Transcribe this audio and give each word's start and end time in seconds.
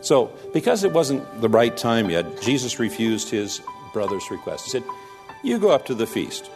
So, 0.00 0.32
because 0.52 0.84
it 0.84 0.92
wasn't 0.92 1.40
the 1.40 1.48
right 1.48 1.76
time 1.76 2.10
yet, 2.10 2.40
Jesus 2.40 2.78
refused 2.78 3.30
his 3.30 3.60
brother's 3.92 4.30
request. 4.30 4.64
He 4.64 4.70
said, 4.70 4.84
You 5.42 5.58
go 5.58 5.70
up 5.70 5.86
to 5.86 5.94
the 5.94 6.06
feast. 6.06 6.50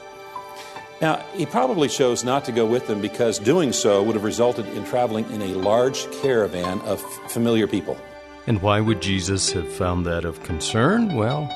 Now, 1.00 1.16
he 1.34 1.44
probably 1.44 1.88
chose 1.88 2.24
not 2.24 2.44
to 2.46 2.52
go 2.52 2.64
with 2.64 2.86
them 2.86 3.00
because 3.00 3.38
doing 3.38 3.72
so 3.72 4.02
would 4.02 4.14
have 4.14 4.24
resulted 4.24 4.66
in 4.68 4.84
traveling 4.84 5.30
in 5.32 5.42
a 5.42 5.54
large 5.54 6.10
caravan 6.22 6.80
of 6.82 7.00
familiar 7.30 7.66
people. 7.66 7.98
And 8.46 8.62
why 8.62 8.80
would 8.80 9.02
Jesus 9.02 9.52
have 9.52 9.70
found 9.70 10.06
that 10.06 10.24
of 10.24 10.42
concern? 10.42 11.14
Well, 11.14 11.48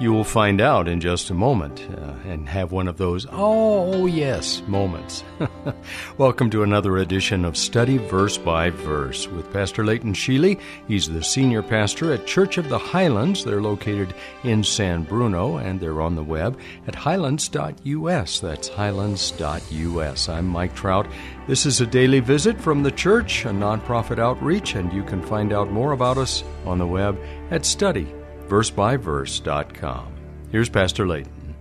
you 0.00 0.14
will 0.14 0.24
find 0.24 0.62
out 0.62 0.88
in 0.88 0.98
just 0.98 1.28
a 1.28 1.34
moment 1.34 1.86
uh, 1.98 2.14
and 2.26 2.48
have 2.48 2.72
one 2.72 2.88
of 2.88 2.96
those, 2.96 3.26
oh, 3.30 4.06
yes, 4.06 4.62
moments. 4.66 5.22
Welcome 6.16 6.48
to 6.50 6.62
another 6.62 6.96
edition 6.96 7.44
of 7.44 7.54
Study 7.54 7.98
Verse 7.98 8.38
by 8.38 8.70
Verse 8.70 9.28
with 9.28 9.52
Pastor 9.52 9.84
Leighton 9.84 10.14
Sheely. 10.14 10.58
He's 10.88 11.06
the 11.06 11.22
senior 11.22 11.62
pastor 11.62 12.14
at 12.14 12.26
Church 12.26 12.56
of 12.56 12.70
the 12.70 12.78
Highlands. 12.78 13.44
They're 13.44 13.60
located 13.60 14.14
in 14.42 14.64
San 14.64 15.02
Bruno 15.02 15.58
and 15.58 15.78
they're 15.78 16.00
on 16.00 16.16
the 16.16 16.24
web 16.24 16.58
at 16.86 16.94
highlands.us. 16.94 18.40
That's 18.40 18.68
highlands.us. 18.68 20.28
I'm 20.30 20.46
Mike 20.46 20.74
Trout. 20.74 21.08
This 21.46 21.66
is 21.66 21.82
a 21.82 21.86
daily 21.86 22.20
visit 22.20 22.58
from 22.58 22.82
the 22.82 22.90
church, 22.90 23.44
a 23.44 23.50
nonprofit 23.50 24.18
outreach, 24.18 24.76
and 24.76 24.90
you 24.94 25.04
can 25.04 25.20
find 25.20 25.52
out 25.52 25.70
more 25.70 25.92
about 25.92 26.16
us 26.16 26.42
on 26.64 26.78
the 26.78 26.86
web 26.86 27.18
at 27.50 27.66
study 27.66 28.10
versebyverse.com. 28.50 30.12
Here's 30.50 30.68
Pastor 30.68 31.06
Leighton. 31.06 31.54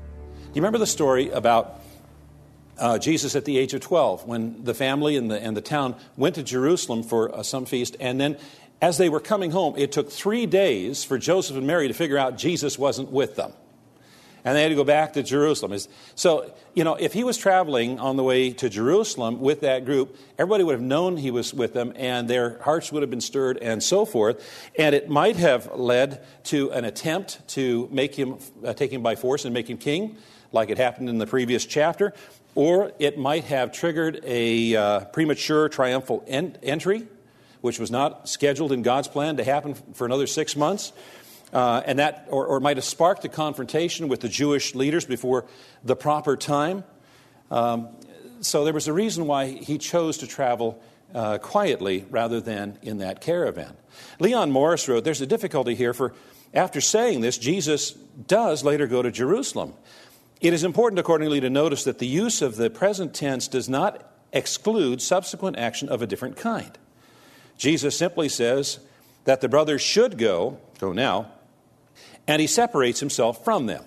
You 0.54 0.62
remember 0.62 0.80
the 0.80 0.88
story 0.88 1.30
about 1.30 1.80
uh, 2.78 2.98
Jesus 2.98 3.36
at 3.36 3.46
the 3.46 3.58
age 3.58 3.74
of 3.74 3.82
12 3.82 4.26
when 4.26 4.64
the 4.64 4.74
family 4.74 5.16
and 5.16 5.30
the, 5.30 5.42
and 5.42 5.56
the 5.56 5.62
town 5.62 5.96
went 6.18 6.36
to 6.36 6.44
Jerusalem 6.44 7.04
for 7.04 7.34
uh, 7.34 7.44
some 7.44 7.66
feast, 7.66 7.96
and 8.00 8.20
then 8.20 8.38
as 8.82 8.98
they 8.98 9.10
were 9.10 9.20
coming 9.20 9.52
home, 9.52 9.76
it 9.78 9.92
took 9.92 10.10
three 10.10 10.46
days 10.46 11.04
for 11.04 11.18
Joseph 11.18 11.58
and 11.58 11.68
Mary 11.68 11.88
to 11.88 11.94
figure 11.94 12.18
out 12.18 12.38
Jesus 12.38 12.80
wasn't 12.80 13.12
with 13.12 13.36
them 13.36 13.54
and 14.44 14.56
they 14.56 14.62
had 14.62 14.70
to 14.70 14.76
go 14.76 14.84
back 14.84 15.14
to 15.14 15.24
Jerusalem. 15.24 15.78
So, 16.16 16.54
you 16.74 16.84
know, 16.84 16.96
if 16.96 17.14
he 17.14 17.24
was 17.24 17.38
traveling 17.38 18.00
on 18.00 18.16
the 18.16 18.24
way 18.24 18.52
to 18.54 18.70
Jerusalem 18.70 19.40
with 19.42 19.62
that 19.62 19.86
group, 19.86 20.18
everybody 20.38 20.64
would 20.64 20.74
have 20.74 20.82
known 20.82 21.18
he 21.18 21.32
was 21.32 21.54
with 21.54 21.74
them, 21.74 21.94
and 21.96 22.30
their 22.30 22.60
hearts 22.60 22.92
would 22.92 23.04
have 23.04 23.10
been 23.10 23.22
stirred, 23.22 23.58
and 23.58 23.84
so 23.84 24.06
forth. 24.06 24.70
And 24.78 24.96
it 24.96 25.10
might 25.10 25.36
have 25.36 25.74
led 25.76 26.26
to 26.46 26.72
an 26.72 26.86
attempt 26.86 27.48
to 27.50 27.90
make 27.92 28.16
him, 28.16 28.38
uh, 28.66 28.74
take 28.74 28.92
him 28.92 29.04
by 29.04 29.16
force 29.16 29.46
and 29.46 29.54
make 29.54 29.70
him 29.70 29.78
king, 29.78 30.18
like 30.52 30.70
it 30.70 30.78
happened 30.78 31.10
in 31.10 31.18
the 31.18 31.28
previous 31.28 31.66
chapter. 31.66 32.14
Or 32.56 32.92
it 33.00 33.18
might 33.18 33.46
have 33.46 33.72
triggered 33.72 34.22
a 34.24 34.76
uh, 34.76 35.00
premature 35.06 35.70
triumphal 35.70 36.24
en- 36.28 36.58
entry, 36.64 37.08
which 37.62 37.80
was 37.80 37.92
not 37.92 38.28
scheduled 38.28 38.72
in 38.72 38.82
God's 38.82 39.08
plan 39.08 39.38
to 39.38 39.44
happen 39.44 39.76
for 39.94 40.06
another 40.06 40.28
six 40.28 40.56
months. 40.56 40.92
Uh, 41.52 41.82
and 41.86 42.00
that, 42.00 42.28
or, 42.30 42.46
or, 42.46 42.60
might 42.60 42.78
have 42.78 42.84
sparked 42.84 43.26
a 43.26 43.30
confrontation 43.30 44.08
with 44.08 44.20
the 44.20 44.30
Jewish 44.30 44.76
leaders 44.76 45.06
before 45.06 45.46
the 45.84 45.96
proper 45.96 46.38
time. 46.38 46.84
Um, 47.50 47.90
so 48.42 48.64
there 48.64 48.74
was 48.74 48.88
a 48.88 48.94
reason 48.94 49.26
why 49.26 49.48
he 49.48 49.80
chose 49.80 50.20
to 50.20 50.28
travel 50.28 50.80
uh, 51.14 51.40
quietly 51.40 52.06
rather 52.10 52.40
than 52.40 52.78
in 52.82 53.00
that 53.00 53.22
caravan. 53.22 53.76
Leon 54.20 54.52
Morris 54.52 54.88
wrote, 54.88 55.04
There's 55.04 55.22
a 55.22 55.26
difficulty 55.26 55.74
here, 55.74 55.94
for 55.94 56.14
after 56.54 56.82
saying 56.82 57.22
this, 57.22 57.38
Jesus 57.38 57.92
does 57.92 58.64
later 58.64 58.88
go 58.88 59.02
to 59.02 59.12
Jerusalem. 59.12 59.74
It 60.42 60.54
is 60.54 60.64
important, 60.64 61.00
accordingly, 61.00 61.42
to 61.42 61.50
notice 61.50 61.84
that 61.84 62.00
the 62.00 62.08
use 62.08 62.42
of 62.42 62.56
the 62.56 62.70
present 62.70 63.14
tense 63.14 63.48
does 63.48 63.68
not 63.68 64.06
exclude 64.32 65.02
subsequent 65.02 65.58
action 65.58 65.90
of 65.90 66.02
a 66.02 66.08
different 66.08 66.38
kind. 66.38 66.78
Jesus 67.58 67.98
simply 67.98 68.30
says 68.30 68.80
that 69.26 69.42
the 69.42 69.50
brothers 69.50 69.82
should 69.82 70.18
go, 70.18 70.60
go 70.80 70.94
now, 70.94 71.32
and 72.30 72.40
he 72.40 72.46
separates 72.46 73.00
himself 73.00 73.44
from 73.44 73.66
them. 73.66 73.84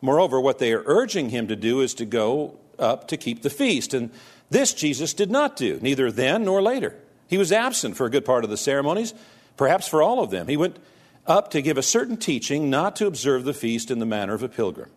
Moreover, 0.00 0.40
what 0.40 0.58
they 0.58 0.72
are 0.72 0.82
urging 0.86 1.28
him 1.28 1.48
to 1.48 1.56
do 1.56 1.82
is 1.82 1.92
to 1.94 2.06
go 2.06 2.58
up 2.78 3.08
to 3.08 3.18
keep 3.18 3.42
the 3.42 3.50
feast. 3.50 3.92
And 3.92 4.10
this 4.48 4.72
Jesus 4.72 5.12
did 5.12 5.30
not 5.30 5.56
do, 5.56 5.78
neither 5.82 6.10
then 6.10 6.44
nor 6.44 6.62
later. 6.62 6.96
He 7.28 7.36
was 7.36 7.52
absent 7.52 7.94
for 7.94 8.06
a 8.06 8.10
good 8.10 8.24
part 8.24 8.44
of 8.44 8.50
the 8.50 8.56
ceremonies, 8.56 9.12
perhaps 9.58 9.86
for 9.86 10.02
all 10.02 10.20
of 10.22 10.30
them. 10.30 10.48
He 10.48 10.56
went 10.56 10.78
up 11.26 11.50
to 11.50 11.60
give 11.60 11.76
a 11.76 11.82
certain 11.82 12.16
teaching 12.16 12.70
not 12.70 12.96
to 12.96 13.06
observe 13.06 13.44
the 13.44 13.52
feast 13.52 13.90
in 13.90 13.98
the 13.98 14.06
manner 14.06 14.32
of 14.32 14.42
a 14.42 14.48
pilgrim. 14.48 14.88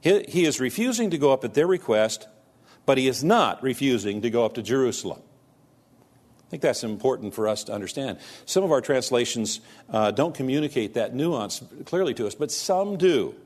He, 0.00 0.24
he 0.26 0.44
is 0.46 0.58
refusing 0.58 1.10
to 1.10 1.18
go 1.18 1.32
up 1.32 1.44
at 1.44 1.54
their 1.54 1.66
request, 1.68 2.26
but 2.86 2.98
he 2.98 3.06
is 3.06 3.22
not 3.22 3.62
refusing 3.62 4.20
to 4.22 4.30
go 4.30 4.44
up 4.44 4.54
to 4.54 4.62
Jerusalem. 4.62 5.22
I 6.50 6.58
think 6.58 6.64
that's 6.64 6.82
important 6.82 7.32
for 7.32 7.46
us 7.46 7.62
to 7.64 7.72
understand. 7.72 8.18
Some 8.44 8.64
of 8.64 8.72
our 8.72 8.80
translations 8.80 9.60
uh, 9.88 10.10
don't 10.10 10.34
communicate 10.34 10.94
that 10.94 11.14
nuance 11.14 11.62
clearly 11.84 12.12
to 12.14 12.26
us, 12.26 12.34
but 12.34 12.50
some 12.50 12.96
do. 12.96 13.36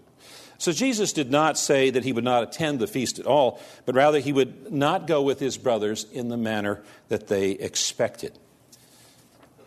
So 0.57 0.73
Jesus 0.73 1.13
did 1.13 1.31
not 1.31 1.59
say 1.59 1.91
that 1.91 2.03
he 2.03 2.15
would 2.15 2.25
not 2.25 2.45
attend 2.45 2.79
the 2.79 2.87
feast 2.87 3.19
at 3.19 3.27
all, 3.27 3.61
but 3.85 3.95
rather 3.95 4.21
he 4.21 4.33
would 4.33 4.73
not 4.73 5.07
go 5.07 5.21
with 5.21 5.39
his 5.39 5.59
brothers 5.59 6.07
in 6.15 6.31
the 6.31 6.39
manner 6.39 6.83
that 7.09 7.29
they 7.29 7.51
expected. 7.51 8.39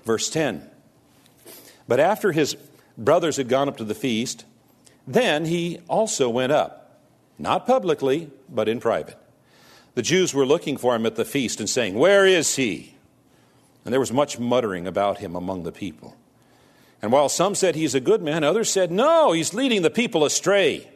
Verse 0.04 0.32
10 0.32 0.68
But 1.88 2.00
after 2.00 2.32
his 2.32 2.58
brothers 2.98 3.38
had 3.38 3.50
gone 3.50 3.70
up 3.70 3.78
to 3.78 3.84
the 3.84 3.94
feast, 3.94 4.46
then 5.06 5.46
he 5.46 5.78
also 5.88 6.28
went 6.28 6.54
up, 6.54 7.04
not 7.38 7.68
publicly, 7.68 8.32
but 8.50 8.68
in 8.68 8.80
private. 8.80 9.20
The 9.94 10.02
Jews 10.02 10.34
were 10.34 10.48
looking 10.48 10.78
for 10.78 10.96
him 10.96 11.06
at 11.06 11.16
the 11.16 11.24
feast 11.24 11.60
and 11.60 11.70
saying, 11.70 11.94
Where 11.94 12.26
is 12.26 12.56
he? 12.56 12.97
And 13.88 13.94
there 13.94 14.02
was 14.02 14.12
much 14.12 14.38
muttering 14.38 14.86
about 14.86 15.20
him 15.20 15.34
among 15.34 15.64
the 15.64 15.72
people. 15.72 16.14
And 17.02 17.10
while 17.10 17.30
some 17.30 17.56
said 17.56 17.74
he's 17.74 17.96
a 17.96 18.02
good 18.02 18.22
man, 18.22 18.44
others 18.44 18.70
said, 18.70 18.92
No, 18.92 19.32
he's 19.32 19.54
leading 19.54 19.82
the 19.82 19.90
people 19.90 20.26
astray. 20.26 20.90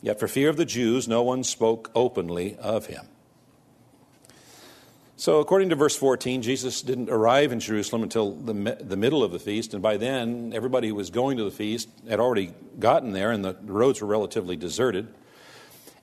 Yet 0.00 0.18
for 0.18 0.26
fear 0.26 0.48
of 0.48 0.56
the 0.56 0.64
Jews, 0.64 1.06
no 1.06 1.22
one 1.22 1.44
spoke 1.44 1.90
openly 1.94 2.56
of 2.56 2.86
him. 2.86 3.06
So, 5.16 5.40
according 5.40 5.68
to 5.68 5.76
verse 5.76 5.94
14, 5.94 6.40
Jesus 6.40 6.80
didn't 6.80 7.10
arrive 7.10 7.52
in 7.52 7.60
Jerusalem 7.60 8.02
until 8.02 8.32
the, 8.32 8.78
the 8.80 8.96
middle 8.96 9.22
of 9.22 9.30
the 9.30 9.38
feast, 9.38 9.74
and 9.74 9.82
by 9.82 9.98
then, 9.98 10.54
everybody 10.54 10.88
who 10.88 10.94
was 10.94 11.10
going 11.10 11.36
to 11.36 11.44
the 11.44 11.50
feast 11.50 11.90
had 12.08 12.18
already 12.18 12.54
gotten 12.78 13.12
there, 13.12 13.30
and 13.30 13.44
the 13.44 13.58
roads 13.62 14.00
were 14.00 14.06
relatively 14.06 14.56
deserted. 14.56 15.06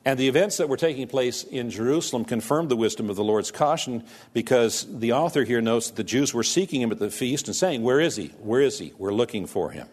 And 0.06 0.20
the 0.20 0.28
events 0.28 0.58
that 0.58 0.68
were 0.68 0.78
taking 0.78 1.08
place 1.08 1.44
in 1.44 1.70
Jerusalem 1.70 2.26
confirmed 2.26 2.70
the 2.70 2.76
wisdom 2.76 3.10
of 3.10 3.16
the 3.16 3.24
Lord's 3.24 3.52
caution 3.52 4.04
because 4.34 4.86
the 4.90 5.14
author 5.14 5.44
here 5.46 5.62
notes 5.62 5.88
that 5.88 5.96
the 5.96 6.04
Jews 6.04 6.34
were 6.34 6.44
seeking 6.44 6.82
him 6.82 6.92
at 6.92 7.00
the 7.00 7.10
feast 7.10 7.48
and 7.48 7.56
saying, 7.56 7.84
Where 7.84 8.02
is 8.02 8.18
he? 8.18 8.28
Where 8.40 8.60
is 8.60 8.80
he? 8.80 8.94
We're 8.98 9.14
looking 9.14 9.46
for 9.46 9.72
him. 9.72 9.88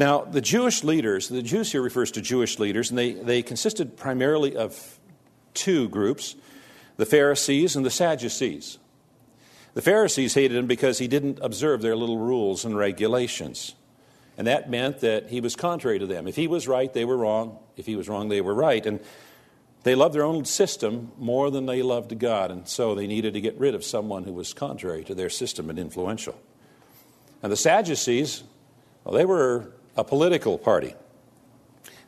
Now, 0.00 0.22
the 0.22 0.40
Jewish 0.40 0.82
leaders, 0.82 1.28
the 1.28 1.42
Jews 1.42 1.70
here 1.70 1.82
refers 1.82 2.10
to 2.12 2.20
Jewish 2.20 2.58
leaders, 2.58 2.90
and 2.90 2.98
they, 2.98 3.12
they 3.12 3.42
consisted 3.42 3.96
primarily 3.96 4.56
of 4.56 4.98
two 5.54 5.88
groups 5.88 6.34
the 6.96 7.06
Pharisees 7.06 7.76
and 7.76 7.86
the 7.86 7.90
Sadducees. 7.90 8.78
The 9.74 9.82
Pharisees 9.82 10.34
hated 10.34 10.56
him 10.56 10.66
because 10.66 10.98
he 10.98 11.08
didn't 11.08 11.38
observe 11.40 11.82
their 11.82 11.96
little 11.96 12.18
rules 12.18 12.64
and 12.64 12.76
regulations. 12.76 13.74
And 14.38 14.46
that 14.46 14.70
meant 14.70 15.00
that 15.00 15.28
he 15.28 15.40
was 15.40 15.56
contrary 15.56 15.98
to 15.98 16.06
them. 16.06 16.26
If 16.26 16.36
he 16.36 16.48
was 16.48 16.66
right, 16.66 16.92
they 16.92 17.04
were 17.04 17.16
wrong. 17.16 17.58
If 17.76 17.86
he 17.86 17.96
was 17.96 18.08
wrong, 18.08 18.28
they 18.28 18.40
were 18.40 18.54
right. 18.54 18.84
And 18.84 19.00
they 19.82 19.94
loved 19.94 20.14
their 20.14 20.24
own 20.24 20.44
system 20.44 21.12
more 21.18 21.50
than 21.50 21.66
they 21.66 21.82
loved 21.82 22.18
God. 22.18 22.50
And 22.50 22.66
so 22.66 22.94
they 22.94 23.06
needed 23.06 23.34
to 23.34 23.40
get 23.40 23.58
rid 23.58 23.74
of 23.74 23.84
someone 23.84 24.24
who 24.24 24.32
was 24.32 24.54
contrary 24.54 25.04
to 25.04 25.14
their 25.14 25.30
system 25.30 25.68
and 25.68 25.78
influential. 25.78 26.38
And 27.42 27.50
the 27.50 27.56
Sadducees, 27.56 28.44
well, 29.04 29.14
they 29.14 29.24
were 29.24 29.72
a 29.96 30.04
political 30.04 30.56
party. 30.56 30.94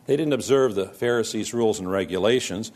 They 0.07 0.17
didn't 0.17 0.33
observe 0.33 0.75
the 0.75 0.87
Pharisees' 0.87 1.53
rules 1.53 1.79
and 1.79 1.91
regulations, 1.91 2.71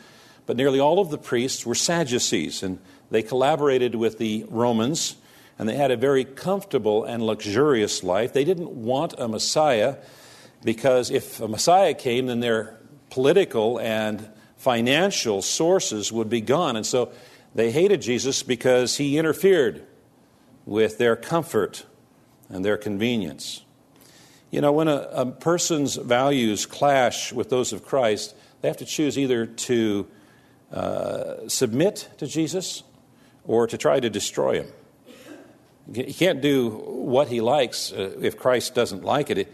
but 0.47 0.57
nearly 0.57 0.81
all 0.81 0.99
of 0.99 1.11
the 1.11 1.19
priests 1.19 1.65
were 1.65 1.75
Sadducees, 1.75 2.63
and 2.63 2.79
they 3.11 3.23
collaborated 3.23 3.95
with 3.95 4.19
the 4.19 4.47
Romans 4.49 5.17
and 5.59 5.69
they 5.69 5.75
had 5.75 5.91
a 5.91 5.97
very 5.97 6.25
comfortable 6.25 7.05
and 7.05 7.23
luxurious 7.23 8.05
life. 8.05 8.33
They 8.33 8.45
didn't 8.45 8.71
want 8.71 9.15
a 9.19 9.27
Messiah 9.27 9.97
because 10.65 11.11
if 11.11 11.41
a 11.41 11.49
Messiah 11.49 11.95
came, 11.95 12.27
then 12.27 12.41
their 12.41 12.79
political 13.11 13.79
and 13.81 14.29
financial 14.57 15.43
sources 15.43 16.13
would 16.13 16.29
be 16.29 16.41
gone. 16.41 16.77
And 16.77 16.87
so 16.87 17.13
they 17.55 17.71
hated 17.71 18.03
Jesus 18.03 18.43
because 18.43 18.97
he 18.97 19.19
interfered 19.19 19.85
with 20.65 20.99
their 20.99 21.17
comfort 21.17 21.85
and 22.49 22.65
their 22.65 22.77
convenience. 22.77 23.63
You 24.51 24.61
know, 24.61 24.73
when 24.73 24.89
a, 24.89 25.09
a 25.13 25.27
person's 25.27 25.97
values 25.97 26.67
clash 26.67 27.33
with 27.33 27.51
those 27.51 27.73
of 27.73 27.85
Christ, 27.85 28.35
they 28.61 28.69
have 28.69 28.79
to 28.79 28.85
choose 28.85 29.19
either 29.19 29.47
to 29.47 30.07
uh, 30.73 31.49
submit 31.49 32.09
to 32.19 32.27
Jesus 32.27 32.83
or 33.45 33.67
to 33.67 33.79
try 33.79 34.01
to 34.01 34.11
destroy 34.11 34.63
him. 34.63 34.69
He 35.95 36.13
can't 36.13 36.41
do 36.41 36.69
what 36.69 37.29
he 37.29 37.41
likes 37.41 37.93
uh, 37.93 38.17
if 38.21 38.37
Christ 38.37 38.75
doesn't 38.75 39.05
like 39.05 39.31
it. 39.31 39.53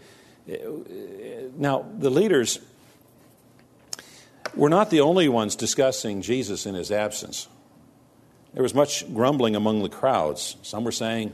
Now, 1.57 1.85
the 1.97 2.09
leaders 2.09 2.59
were 4.53 4.69
not 4.69 4.89
the 4.89 5.01
only 5.01 5.29
ones 5.29 5.55
discussing 5.55 6.21
Jesus 6.21 6.65
in 6.65 6.75
his 6.75 6.91
absence. 6.91 7.47
There 8.53 8.63
was 8.63 8.73
much 8.73 9.11
grumbling 9.13 9.55
among 9.55 9.83
the 9.83 9.89
crowds. 9.89 10.57
Some 10.61 10.83
were 10.83 10.91
saying, 10.91 11.33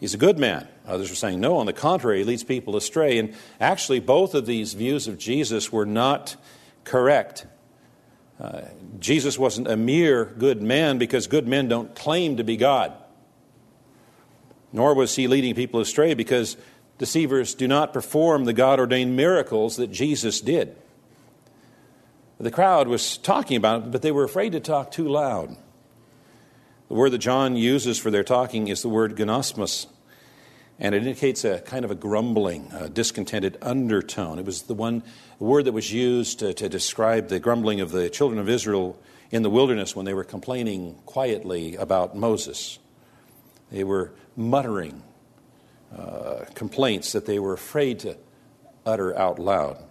He's 0.00 0.12
a 0.12 0.18
good 0.18 0.38
man. 0.38 0.68
Others 0.86 1.10
were 1.10 1.16
saying, 1.16 1.40
No, 1.40 1.56
on 1.56 1.66
the 1.66 1.72
contrary, 1.72 2.18
he 2.18 2.24
leads 2.24 2.44
people 2.44 2.76
astray. 2.76 3.18
And 3.18 3.34
actually, 3.60 4.00
both 4.00 4.34
of 4.34 4.44
these 4.44 4.74
views 4.74 5.08
of 5.08 5.18
Jesus 5.18 5.72
were 5.72 5.86
not 5.86 6.36
correct. 6.84 7.46
Uh, 8.38 8.62
Jesus 8.98 9.38
wasn't 9.38 9.68
a 9.68 9.76
mere 9.76 10.24
good 10.24 10.60
man 10.60 10.98
because 10.98 11.26
good 11.26 11.46
men 11.46 11.68
don't 11.68 11.94
claim 11.94 12.36
to 12.36 12.44
be 12.44 12.56
God. 12.56 12.92
Nor 14.74 14.94
was 14.94 15.14
he 15.14 15.28
leading 15.28 15.54
people 15.54 15.78
astray 15.78 16.14
because 16.14 16.56
deceivers 16.98 17.54
do 17.54 17.68
not 17.68 17.92
perform 17.92 18.44
the 18.44 18.52
God 18.52 18.80
ordained 18.80 19.16
miracles 19.16 19.76
that 19.76 19.92
Jesus 19.92 20.40
did. 20.40 20.76
The 22.38 22.50
crowd 22.50 22.88
was 22.88 23.16
talking 23.16 23.56
about 23.56 23.84
it, 23.84 23.90
but 23.92 24.02
they 24.02 24.10
were 24.10 24.24
afraid 24.24 24.50
to 24.50 24.60
talk 24.60 24.90
too 24.90 25.08
loud. 25.08 25.56
The 26.88 26.94
word 26.94 27.10
that 27.10 27.18
John 27.18 27.54
uses 27.54 28.00
for 28.00 28.10
their 28.10 28.24
talking 28.24 28.66
is 28.66 28.82
the 28.82 28.88
word 28.88 29.14
gnosmos, 29.14 29.86
and 30.80 30.92
it 30.92 31.06
indicates 31.06 31.44
a 31.44 31.60
kind 31.60 31.84
of 31.84 31.92
a 31.92 31.94
grumbling, 31.94 32.72
a 32.72 32.88
discontented 32.88 33.56
undertone. 33.62 34.40
It 34.40 34.44
was 34.44 34.62
the 34.62 34.74
one 34.74 35.04
word 35.38 35.66
that 35.66 35.72
was 35.72 35.92
used 35.92 36.40
to, 36.40 36.52
to, 36.52 36.68
describe 36.68 37.28
the 37.28 37.38
grumbling 37.38 37.80
of 37.80 37.92
the 37.92 38.10
children 38.10 38.40
of 38.40 38.48
Israel 38.48 38.98
in 39.30 39.42
the 39.42 39.50
wilderness 39.50 39.94
when 39.94 40.04
they 40.04 40.14
were 40.14 40.24
complaining 40.24 40.96
quietly 41.06 41.76
about 41.76 42.16
Moses. 42.16 42.80
They 43.74 43.82
were 43.82 44.12
muttering 44.36 45.02
uh, 45.92 46.44
complaints 46.54 47.10
that 47.10 47.26
they 47.26 47.40
were 47.40 47.54
afraid 47.54 47.98
to 48.00 48.16
utter 48.86 49.18
out 49.18 49.40
loud. 49.40 49.82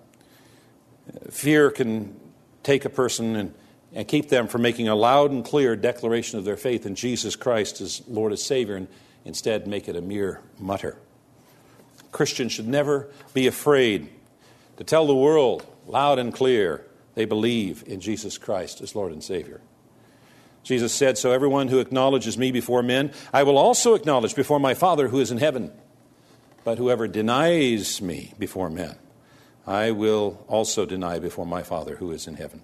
Fear 1.29 1.69
can 1.71 2.17
take 2.63 2.85
a 2.85 2.89
person 2.89 3.35
and, 3.35 3.53
and 3.91 4.07
keep 4.07 4.29
them 4.29 4.47
from 4.47 4.61
making 4.61 4.87
a 4.87 4.95
loud 4.95 5.31
and 5.31 5.43
clear 5.43 5.75
declaration 5.75 6.39
of 6.39 6.45
their 6.45 6.55
faith 6.55 6.85
in 6.85 6.95
Jesus 6.95 7.35
Christ 7.35 7.81
as 7.81 8.01
Lord 8.07 8.31
and 8.31 8.39
Savior 8.39 8.77
and 8.77 8.87
instead 9.25 9.67
make 9.67 9.89
it 9.89 9.97
a 9.97 10.01
mere 10.01 10.39
mutter. 10.57 10.97
Christians 12.13 12.53
should 12.53 12.69
never 12.69 13.09
be 13.33 13.47
afraid 13.47 14.07
to 14.77 14.85
tell 14.85 15.05
the 15.05 15.13
world 15.13 15.67
loud 15.87 16.19
and 16.19 16.33
clear 16.33 16.85
they 17.15 17.25
believe 17.25 17.83
in 17.85 17.99
Jesus 17.99 18.37
Christ 18.37 18.79
as 18.79 18.95
Lord 18.95 19.11
and 19.11 19.21
Savior. 19.21 19.59
Jesus 20.63 20.93
said, 20.93 21.17
So 21.17 21.31
everyone 21.31 21.67
who 21.67 21.79
acknowledges 21.79 22.37
me 22.37 22.51
before 22.51 22.81
men, 22.81 23.11
I 23.31 23.43
will 23.43 23.57
also 23.57 23.93
acknowledge 23.93 24.33
before 24.33 24.59
my 24.59 24.73
Father 24.73 25.09
who 25.09 25.19
is 25.19 25.31
in 25.31 25.37
heaven. 25.37 25.71
But 26.63 26.77
whoever 26.77 27.07
denies 27.07 28.01
me 28.01 28.33
before 28.39 28.69
men, 28.69 28.95
I 29.67 29.91
will 29.91 30.43
also 30.47 30.85
deny 30.85 31.19
before 31.19 31.45
my 31.45 31.63
Father 31.63 31.97
who 31.97 32.11
is 32.11 32.27
in 32.27 32.35
heaven. 32.35 32.63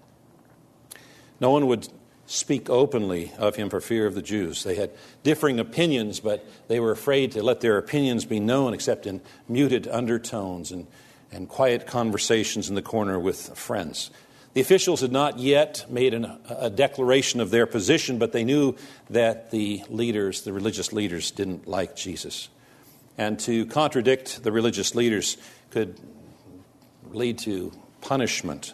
No 1.41 1.51
one 1.51 1.67
would 1.67 1.89
speak 2.25 2.69
openly 2.69 3.31
of 3.37 3.55
him 3.55 3.69
for 3.69 3.81
fear 3.81 4.05
of 4.05 4.13
the 4.13 4.21
Jews. 4.21 4.63
They 4.63 4.75
had 4.75 4.91
differing 5.23 5.59
opinions, 5.59 6.19
but 6.19 6.45
they 6.67 6.79
were 6.79 6.91
afraid 6.91 7.31
to 7.33 7.43
let 7.43 7.59
their 7.59 7.77
opinions 7.77 8.23
be 8.23 8.39
known 8.39 8.73
except 8.73 9.07
in 9.07 9.19
muted 9.47 9.87
undertones 9.87 10.71
and, 10.71 10.85
and 11.31 11.49
quiet 11.49 11.87
conversations 11.87 12.69
in 12.69 12.75
the 12.75 12.81
corner 12.81 13.19
with 13.19 13.57
friends. 13.57 14.11
The 14.59 14.63
officials 14.63 15.00
had 15.00 15.13
not 15.13 15.39
yet 15.39 15.85
made 15.89 16.13
an, 16.13 16.38
a 16.50 16.69
declaration 16.69 17.39
of 17.39 17.50
their 17.50 17.65
position, 17.65 18.19
but 18.19 18.33
they 18.33 18.44
knew 18.44 18.75
that 19.09 19.51
the 19.51 19.85
leaders, 19.88 20.41
the 20.41 20.51
religious 20.51 20.91
leaders, 20.91 21.31
didn't 21.31 21.65
like 21.65 21.95
Jesus. 21.95 22.50
And 23.17 23.39
to 23.39 23.65
contradict 23.67 24.44
the 24.44 24.51
religious 24.51 24.95
leaders 24.95 25.38
could 25.69 25.97
lead 27.11 27.38
to 27.38 27.71
punishment. 28.01 28.73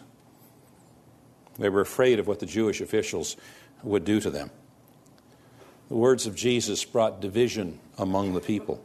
They 1.56 1.68
were 1.68 1.82
afraid 1.82 2.18
of 2.18 2.26
what 2.26 2.40
the 2.40 2.46
Jewish 2.46 2.80
officials 2.80 3.36
would 3.84 4.04
do 4.04 4.18
to 4.18 4.28
them. 4.28 4.50
The 5.88 5.94
words 5.94 6.26
of 6.26 6.34
Jesus 6.34 6.84
brought 6.84 7.20
division 7.20 7.78
among 7.96 8.34
the 8.34 8.40
people. 8.40 8.82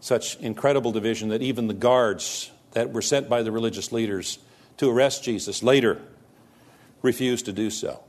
Such 0.00 0.36
incredible 0.36 0.92
division 0.92 1.30
that 1.30 1.40
even 1.40 1.66
the 1.66 1.72
guards 1.72 2.50
that 2.72 2.92
were 2.92 3.00
sent 3.00 3.30
by 3.30 3.42
the 3.42 3.50
religious 3.50 3.90
leaders 3.90 4.38
to 4.76 4.90
arrest 4.90 5.24
Jesus 5.24 5.62
later 5.62 6.00
refused 7.02 7.44
to 7.46 7.52
do 7.52 7.70
so. 7.70 8.00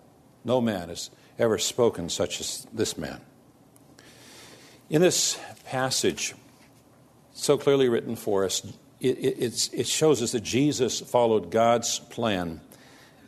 No 0.44 0.62
man 0.62 0.89
has 0.89 1.09
ever 1.38 1.57
spoken 1.57 2.09
such 2.09 2.39
as 2.39 2.65
this 2.73 2.97
man. 2.97 3.19
In 4.89 5.01
this 5.01 5.38
passage, 5.65 6.33
so 7.33 7.57
clearly 7.57 7.89
written 7.89 8.15
for 8.15 8.45
us, 8.45 8.65
it, 9.00 9.17
it, 9.17 9.69
it 9.73 9.88
shows 9.88 10.21
us 10.21 10.31
that 10.31 10.44
Jesus 10.44 11.01
followed 11.01 11.51
God's 11.51 12.00
plan 12.00 12.62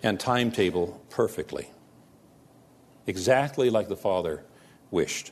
and 0.04 0.20
timetable 0.20 1.02
perfectly, 1.10 1.70
exactly 3.06 3.70
like 3.70 3.90
the 3.90 3.98
Father 3.98 4.44
wished. 4.92 5.32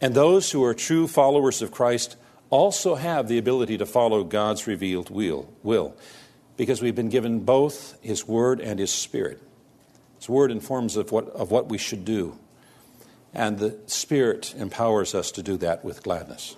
And 0.00 0.14
those 0.14 0.50
who 0.50 0.62
are 0.62 0.74
true 0.74 1.08
followers 1.08 1.62
of 1.62 1.72
Christ 1.72 2.16
also 2.50 2.94
have 2.94 3.26
the 3.26 3.38
ability 3.38 3.78
to 3.78 3.86
follow 3.86 4.22
God's 4.22 4.66
revealed 4.66 5.10
will, 5.10 5.48
will 5.62 5.96
because 6.56 6.80
we've 6.80 6.94
been 6.94 7.08
given 7.08 7.40
both 7.40 7.98
His 8.02 8.26
Word 8.26 8.60
and 8.60 8.78
His 8.78 8.92
Spirit. 8.92 9.42
His 10.18 10.28
Word 10.28 10.50
informs 10.50 10.96
of 10.96 11.12
what, 11.12 11.28
of 11.30 11.50
what 11.50 11.68
we 11.68 11.78
should 11.78 12.04
do, 12.04 12.38
and 13.32 13.58
the 13.58 13.76
Spirit 13.86 14.54
empowers 14.56 15.14
us 15.14 15.30
to 15.32 15.42
do 15.42 15.56
that 15.58 15.84
with 15.84 16.02
gladness. 16.02 16.56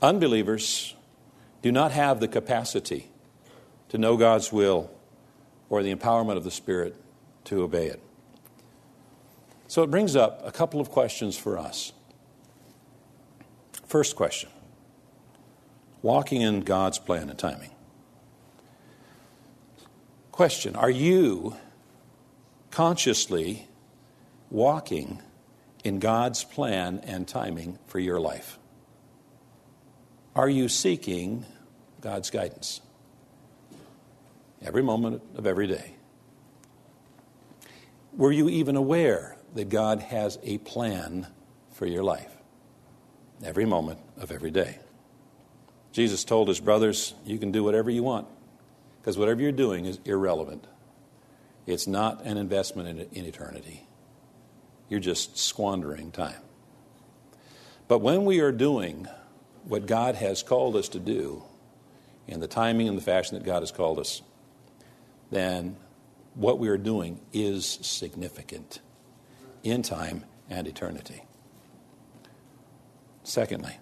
Unbelievers 0.00 0.94
do 1.62 1.72
not 1.72 1.92
have 1.92 2.20
the 2.20 2.28
capacity 2.28 3.10
to 3.88 3.98
know 3.98 4.16
God's 4.16 4.52
will 4.52 4.90
or 5.68 5.82
the 5.82 5.94
empowerment 5.94 6.36
of 6.36 6.44
the 6.44 6.50
Spirit 6.50 6.94
to 7.44 7.62
obey 7.62 7.86
it. 7.86 8.02
So 9.66 9.82
it 9.82 9.90
brings 9.90 10.16
up 10.16 10.40
a 10.46 10.52
couple 10.52 10.80
of 10.80 10.90
questions 10.90 11.36
for 11.36 11.58
us. 11.58 11.92
First 13.86 14.16
question 14.16 14.50
walking 16.00 16.42
in 16.42 16.60
God's 16.60 16.98
plan 16.98 17.28
and 17.28 17.38
timing. 17.38 17.70
Question 20.38 20.76
Are 20.76 20.88
you 20.88 21.56
consciously 22.70 23.66
walking 24.50 25.20
in 25.82 25.98
God's 25.98 26.44
plan 26.44 27.00
and 27.02 27.26
timing 27.26 27.76
for 27.88 27.98
your 27.98 28.20
life? 28.20 28.56
Are 30.36 30.48
you 30.48 30.68
seeking 30.68 31.44
God's 32.00 32.30
guidance? 32.30 32.80
Every 34.62 34.80
moment 34.80 35.22
of 35.34 35.44
every 35.44 35.66
day. 35.66 35.94
Were 38.12 38.30
you 38.30 38.48
even 38.48 38.76
aware 38.76 39.36
that 39.56 39.68
God 39.68 39.98
has 39.98 40.38
a 40.44 40.58
plan 40.58 41.26
for 41.72 41.86
your 41.86 42.04
life? 42.04 42.32
Every 43.42 43.64
moment 43.64 43.98
of 44.16 44.30
every 44.30 44.52
day. 44.52 44.78
Jesus 45.90 46.22
told 46.22 46.46
his 46.46 46.60
brothers, 46.60 47.14
You 47.24 47.38
can 47.38 47.50
do 47.50 47.64
whatever 47.64 47.90
you 47.90 48.04
want, 48.04 48.28
because 49.00 49.18
whatever 49.18 49.40
you're 49.40 49.52
doing 49.52 49.84
is 49.84 49.98
irrelevant. 50.04 50.66
It's 51.66 51.86
not 51.86 52.24
an 52.24 52.36
investment 52.36 52.88
in, 52.88 53.00
in 53.12 53.24
eternity. 53.24 53.86
You're 54.88 55.00
just 55.00 55.38
squandering 55.38 56.10
time. 56.10 56.40
But 57.88 57.98
when 58.00 58.24
we 58.24 58.40
are 58.40 58.52
doing 58.52 59.06
what 59.64 59.86
God 59.86 60.14
has 60.14 60.42
called 60.42 60.76
us 60.76 60.88
to 60.90 60.98
do 60.98 61.42
in 62.26 62.40
the 62.40 62.46
timing 62.46 62.88
and 62.88 62.96
the 62.96 63.02
fashion 63.02 63.36
that 63.38 63.44
God 63.44 63.60
has 63.60 63.70
called 63.70 63.98
us, 63.98 64.22
then 65.30 65.76
what 66.34 66.58
we 66.58 66.68
are 66.68 66.78
doing 66.78 67.20
is 67.32 67.78
significant 67.82 68.80
in 69.62 69.82
time 69.82 70.24
and 70.48 70.66
eternity. 70.66 71.24
Secondly, 73.24 73.76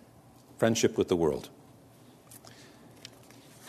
friendship 0.58 0.98
with 0.98 1.08
the 1.08 1.16
world. 1.16 1.50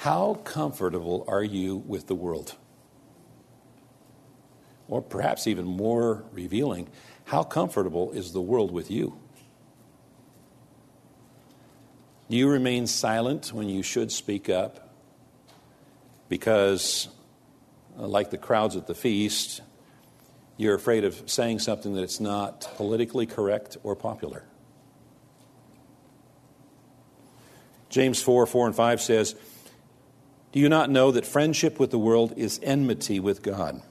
How 0.07 0.35
comfortable 0.45 1.25
are 1.27 1.43
you 1.43 1.75
with 1.75 2.07
the 2.07 2.15
world? 2.15 2.55
Or 4.87 5.01
perhaps 5.01 5.47
even 5.47 5.65
more 5.65 6.23
revealing, 6.31 6.87
how 7.25 7.43
comfortable 7.43 8.13
is 8.13 8.31
the 8.31 8.39
world 8.39 8.71
with 8.71 8.89
you? 8.89 9.19
Do 12.29 12.37
you 12.37 12.47
remain 12.47 12.87
silent 12.87 13.51
when 13.51 13.67
you 13.67 13.83
should 13.83 14.09
speak 14.13 14.47
up? 14.47 14.95
Because, 16.29 17.09
uh, 17.99 18.07
like 18.07 18.29
the 18.29 18.37
crowds 18.37 18.77
at 18.77 18.87
the 18.87 18.95
feast, 18.95 19.59
you're 20.55 20.75
afraid 20.75 21.03
of 21.03 21.29
saying 21.29 21.59
something 21.59 21.93
that's 21.93 22.21
not 22.21 22.61
politically 22.77 23.25
correct 23.25 23.75
or 23.83 23.93
popular. 23.93 24.45
James 27.89 28.21
4 28.21 28.45
4 28.45 28.67
and 28.67 28.75
5 28.75 29.01
says, 29.01 29.35
do 30.51 30.59
you 30.59 30.69
not 30.69 30.89
know 30.89 31.11
that 31.11 31.25
friendship 31.25 31.79
with 31.79 31.91
the 31.91 31.99
world 31.99 32.33
is 32.37 32.59
enmity 32.63 33.19
with 33.19 33.41
God? 33.43 33.81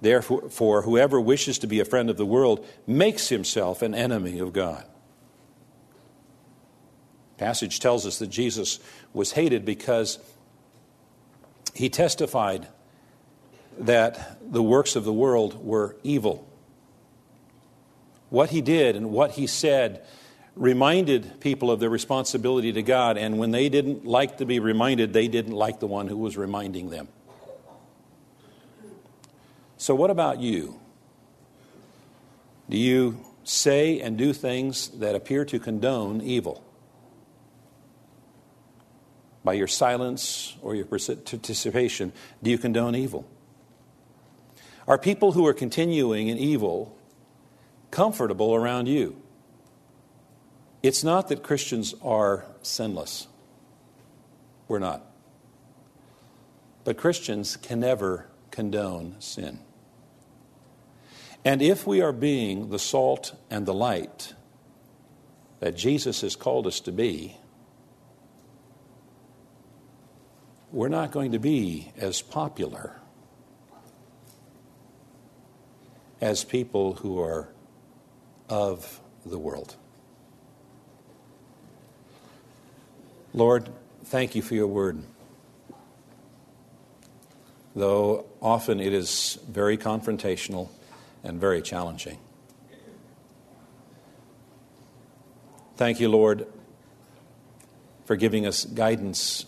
Therefore, 0.00 0.82
whoever 0.82 1.20
wishes 1.20 1.58
to 1.58 1.66
be 1.66 1.80
a 1.80 1.84
friend 1.84 2.08
of 2.08 2.16
the 2.16 2.26
world 2.26 2.64
makes 2.86 3.28
himself 3.28 3.82
an 3.82 3.94
enemy 3.94 4.38
of 4.38 4.52
God. 4.52 4.84
Passage 7.36 7.80
tells 7.80 8.06
us 8.06 8.18
that 8.18 8.28
Jesus 8.28 8.80
was 9.12 9.32
hated 9.32 9.64
because 9.64 10.18
he 11.74 11.88
testified 11.88 12.68
that 13.78 14.38
the 14.52 14.62
works 14.62 14.96
of 14.96 15.04
the 15.04 15.12
world 15.12 15.64
were 15.64 15.96
evil. 16.02 16.48
What 18.30 18.50
he 18.50 18.60
did 18.60 18.96
and 18.96 19.10
what 19.10 19.32
he 19.32 19.46
said 19.46 20.04
reminded 20.58 21.40
people 21.40 21.70
of 21.70 21.78
their 21.78 21.88
responsibility 21.88 22.72
to 22.72 22.82
God, 22.82 23.16
and 23.16 23.38
when 23.38 23.52
they 23.52 23.68
didn't 23.68 24.04
like 24.04 24.38
to 24.38 24.44
be 24.44 24.58
reminded, 24.58 25.12
they 25.12 25.28
didn't 25.28 25.52
like 25.52 25.78
the 25.78 25.86
one 25.86 26.08
who 26.08 26.16
was 26.16 26.36
reminding 26.36 26.90
them. 26.90 27.08
So, 29.76 29.94
what 29.94 30.10
about 30.10 30.40
you? 30.40 30.80
Do 32.68 32.76
you 32.76 33.24
say 33.44 34.00
and 34.00 34.18
do 34.18 34.32
things 34.32 34.88
that 34.98 35.14
appear 35.14 35.44
to 35.46 35.60
condone 35.60 36.20
evil? 36.20 36.64
By 39.44 39.54
your 39.54 39.68
silence 39.68 40.56
or 40.60 40.74
your 40.74 40.84
participation, 40.84 42.12
do 42.42 42.50
you 42.50 42.58
condone 42.58 42.96
evil? 42.96 43.26
Are 44.88 44.98
people 44.98 45.32
who 45.32 45.46
are 45.46 45.54
continuing 45.54 46.28
in 46.28 46.36
evil 46.36 46.98
comfortable 47.90 48.54
around 48.54 48.88
you? 48.88 49.22
It's 50.88 51.04
not 51.04 51.28
that 51.28 51.42
Christians 51.42 51.94
are 52.02 52.46
sinless. 52.62 53.28
We're 54.68 54.78
not. 54.78 55.04
But 56.84 56.96
Christians 56.96 57.56
can 57.56 57.80
never 57.80 58.24
condone 58.50 59.16
sin. 59.18 59.58
And 61.44 61.60
if 61.60 61.86
we 61.86 62.00
are 62.00 62.14
being 62.14 62.70
the 62.70 62.78
salt 62.78 63.34
and 63.50 63.66
the 63.66 63.74
light 63.74 64.32
that 65.60 65.76
Jesus 65.76 66.22
has 66.22 66.34
called 66.34 66.66
us 66.66 66.80
to 66.80 66.90
be, 66.90 67.36
we're 70.72 70.88
not 70.88 71.12
going 71.12 71.32
to 71.32 71.38
be 71.38 71.92
as 71.98 72.22
popular 72.22 72.96
as 76.22 76.44
people 76.44 76.94
who 76.94 77.20
are 77.20 77.50
of 78.48 79.02
the 79.26 79.38
world. 79.38 79.76
Lord, 83.38 83.68
thank 84.06 84.34
you 84.34 84.42
for 84.42 84.56
your 84.56 84.66
word. 84.66 85.00
Though 87.76 88.26
often 88.42 88.80
it 88.80 88.92
is 88.92 89.38
very 89.48 89.78
confrontational 89.78 90.70
and 91.22 91.40
very 91.40 91.62
challenging. 91.62 92.18
Thank 95.76 96.00
you, 96.00 96.08
Lord, 96.08 96.48
for 98.06 98.16
giving 98.16 98.44
us 98.44 98.64
guidance 98.64 99.46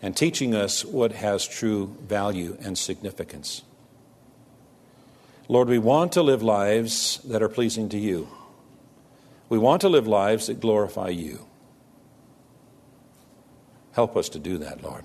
and 0.00 0.16
teaching 0.16 0.54
us 0.54 0.84
what 0.84 1.10
has 1.10 1.44
true 1.44 1.96
value 2.00 2.56
and 2.60 2.78
significance. 2.78 3.62
Lord, 5.48 5.68
we 5.68 5.78
want 5.78 6.12
to 6.12 6.22
live 6.22 6.44
lives 6.44 7.18
that 7.24 7.42
are 7.42 7.48
pleasing 7.48 7.88
to 7.88 7.98
you. 7.98 8.28
We 9.48 9.58
want 9.58 9.80
to 9.80 9.88
live 9.88 10.06
lives 10.06 10.46
that 10.46 10.60
glorify 10.60 11.08
you. 11.08 11.48
Help 13.94 14.16
us 14.16 14.28
to 14.30 14.38
do 14.38 14.58
that, 14.58 14.82
Lord. 14.82 15.04